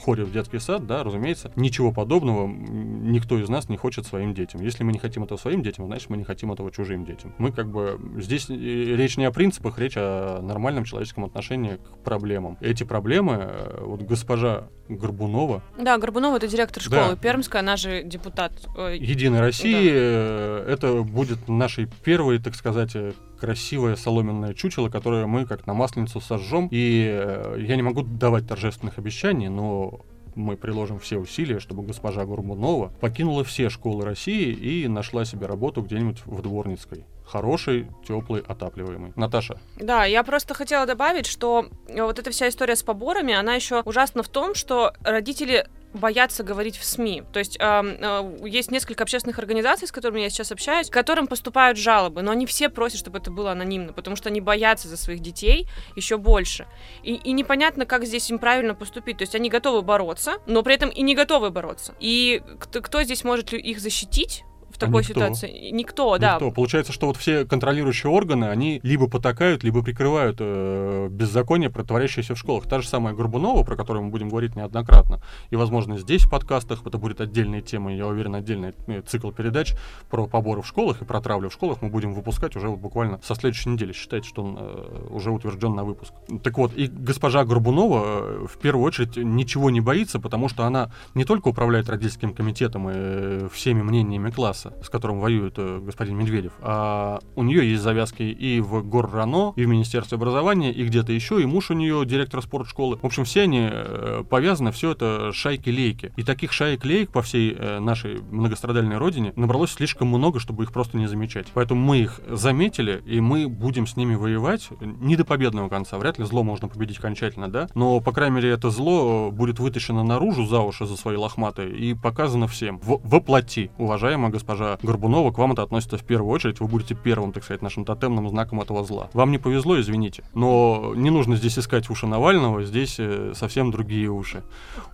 [0.00, 1.52] ходит в детский сад, да, разумеется.
[1.56, 4.60] Ничего подобного никто из нас не хочет своим детям.
[4.62, 7.34] Если мы не хотим этого своим детям, значит мы не хотим этого чужим детям.
[7.38, 12.04] Мы как бы здесь э, речь не о принципах, речь о нормальном человеческом отношении к
[12.04, 12.58] проблемам.
[12.60, 17.02] Эти проблемы, вот госпожа Горбунова, Да, Горбунова это директор Да.
[17.02, 18.27] школы Пермская, она же депутат.
[18.76, 25.26] Э, Единой России э, это будет нашей первой, так сказать, э, красивое соломенное чучело, которое
[25.26, 26.68] мы как на масленицу сожжем.
[26.70, 30.00] И э, я не могу давать торжественных обещаний, но
[30.34, 35.82] мы приложим все усилия, чтобы госпожа Горбунова покинула все школы России и нашла себе работу
[35.82, 37.04] где-нибудь в Дворницкой.
[37.26, 39.12] Хороший, теплый, отапливаемый.
[39.14, 43.82] Наташа, Да, я просто хотела добавить, что вот эта вся история с поборами, она еще
[43.84, 47.22] ужасна в том, что родители боятся говорить в СМИ.
[47.32, 51.78] То есть э, есть несколько общественных организаций, с которыми я сейчас общаюсь, к которым поступают
[51.78, 55.20] жалобы, но они все просят, чтобы это было анонимно, потому что они боятся за своих
[55.20, 56.66] детей еще больше.
[57.02, 59.18] И, и непонятно, как здесь им правильно поступить.
[59.18, 61.94] То есть они готовы бороться, но при этом и не готовы бороться.
[62.00, 64.44] И кто, кто здесь может их защитить?
[64.78, 65.14] В такой никто.
[65.14, 66.34] ситуации никто, да.
[66.34, 66.52] Никто.
[66.52, 72.38] Получается, что вот все контролирующие органы, они либо потакают, либо прикрывают э, беззаконие, протворящееся в
[72.38, 72.68] школах.
[72.68, 75.20] Та же самая Горбунова, про которую мы будем говорить неоднократно.
[75.50, 79.74] И, возможно, здесь в подкастах это будет отдельная тема, я уверен, отдельный э, цикл передач
[80.10, 83.20] про поборы в школах и про травлю в школах мы будем выпускать уже вот буквально
[83.24, 83.92] со следующей недели.
[83.92, 86.12] Считайте, что он э, уже утвержден на выпуск.
[86.44, 90.92] Так вот, и госпожа Горбунова э, в первую очередь ничего не боится, потому что она
[91.14, 96.16] не только управляет родительским комитетом и э, всеми мнениями класса, с которым воюет э, господин
[96.16, 101.12] Медведев, а у нее есть завязки и в Горрано, и в Министерстве образования, и где-то
[101.12, 102.98] еще, и муж у нее директор спортшколы.
[102.98, 106.12] В общем, все они э, повязаны, все это шайки-лейки.
[106.16, 110.96] И таких шаек-лейк по всей э, нашей многострадальной родине набралось слишком много, чтобы их просто
[110.96, 111.48] не замечать.
[111.54, 115.98] Поэтому мы их заметили, и мы будем с ними воевать не до победного конца.
[115.98, 117.68] Вряд ли зло можно победить окончательно, да?
[117.74, 121.94] Но, по крайней мере, это зло будет вытащено наружу за уши за свои лохматые и
[121.94, 122.78] показано всем.
[122.78, 126.60] В воплоти, уважаемая госпожа Горбунова, к вам это относится в первую очередь.
[126.60, 129.08] Вы будете первым, так сказать, нашим тотемным знаком этого зла.
[129.12, 130.22] Вам не повезло, извините.
[130.34, 134.42] Но не нужно здесь искать уши Навального, здесь э, совсем другие уши.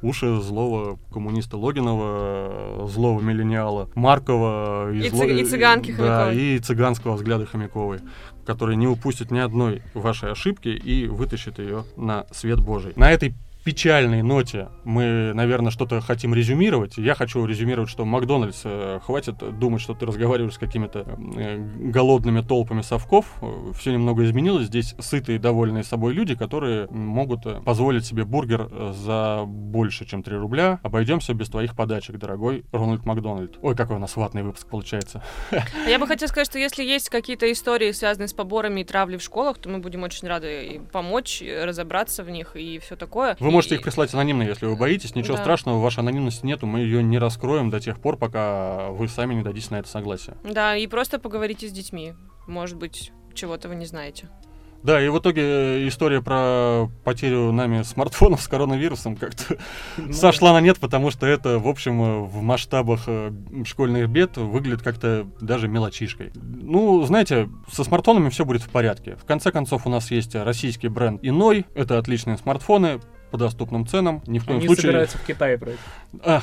[0.02, 5.96] Уши злого коммуниста Логинова, э, злого миллениала Маркова И зло- цыг- и цыганки да,
[6.26, 6.36] Хомяковой.
[6.36, 8.00] и цыганского взгляда Хомяковой
[8.46, 12.92] который не упустит ни одной вашей ошибки и вытащит ее на свет Божий.
[12.94, 13.32] На этой
[13.64, 16.98] печальной ноте мы, наверное, что-то хотим резюмировать.
[16.98, 22.42] Я хочу резюмировать, что Макдональдс, э, хватит думать, что ты разговариваешь с какими-то э, голодными
[22.42, 23.26] толпами совков.
[23.74, 24.66] Все немного изменилось.
[24.66, 30.36] Здесь сытые, довольные собой люди, которые могут позволить себе бургер э, за больше, чем 3
[30.36, 30.78] рубля.
[30.82, 33.58] Обойдемся без твоих подачек, дорогой Рональд Макдональд.
[33.62, 35.22] Ой, какой у нас ватный выпуск получается.
[35.88, 39.22] Я бы хотела сказать, что если есть какие-то истории, связанные с поборами и травлей в
[39.22, 43.36] школах, то мы будем очень рады помочь, разобраться в них и все такое.
[43.40, 45.14] Вы можете их прислать анонимно, если вы боитесь.
[45.14, 45.42] Ничего Да.
[45.42, 49.42] страшного, вашей анонимности нету, мы ее не раскроем до тех пор, пока вы сами не
[49.42, 50.36] дадите на это согласие.
[50.44, 52.14] Да, и просто поговорите с детьми.
[52.46, 54.28] Может быть, чего-то вы не знаете.
[54.84, 59.56] Да, и в итоге э, история про потерю нами смартфонов с коронавирусом как-то
[59.96, 63.32] Ну, сошла на нет, потому что это, в общем, э, в масштабах э,
[63.64, 66.32] школьных бед выглядит как-то даже мелочишкой.
[66.34, 69.16] Ну, знаете, со смартфонами все будет в порядке.
[69.16, 71.64] В конце концов, у нас есть российский бренд Иной.
[71.74, 73.00] Это отличные смартфоны
[73.34, 74.22] по доступным ценам.
[74.28, 74.82] Ни в коем Они случае...
[74.82, 75.78] собираются в Китае брать.
[76.22, 76.40] А,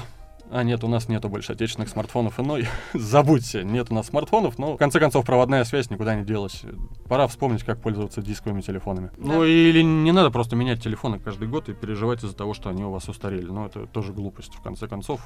[0.53, 2.67] А нет, у нас нету больше отечественных смартфонов иной.
[2.93, 6.63] Забудьте, нет у нас смартфонов, но в конце концов проводная связь никуда не делась.
[7.07, 9.11] Пора вспомнить, как пользоваться дисковыми телефонами.
[9.17, 9.27] Да.
[9.27, 12.83] Ну или не надо просто менять телефоны каждый год и переживать из-за того, что они
[12.83, 13.45] у вас устарели.
[13.45, 14.53] Ну это тоже глупость.
[14.55, 15.21] В конце концов,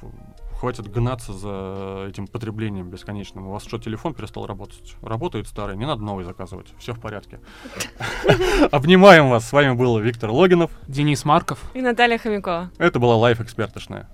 [0.59, 3.47] хватит гнаться за этим потреблением бесконечным.
[3.47, 4.95] У вас что, телефон перестал работать?
[5.01, 6.67] Работает старый, не надо новый заказывать.
[6.77, 7.39] Все в порядке.
[8.71, 9.49] Обнимаем вас.
[9.49, 10.69] С вами был Виктор Логинов.
[10.87, 11.63] Денис Марков.
[11.73, 12.69] И Наталья Хомякова.
[12.77, 14.07] Это была Life Экспертошная.